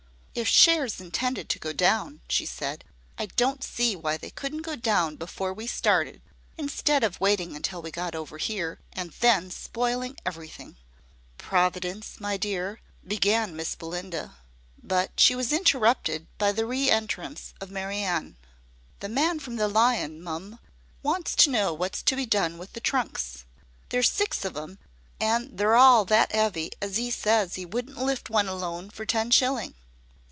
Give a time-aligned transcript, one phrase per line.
[0.33, 2.85] "If shares intended to go down," she said,
[3.17, 6.21] "I don't see why they couldn't go down before we started,
[6.57, 10.77] instead of waiting until we got over here, and then spoiling every thing."
[11.37, 14.37] "Providence, my dear" began Miss Belinda.
[14.81, 18.37] But she was interrupted by the re entrance of Mary Anne.
[19.01, 20.59] "The man from the Lion, mum,
[21.03, 23.43] wants to know what's to be done with the trunks.
[23.89, 24.79] There's six of 'em,
[25.19, 29.29] an' they're all that 'eavy as he says he wouldn't lift one alone for ten
[29.29, 29.75] shilling."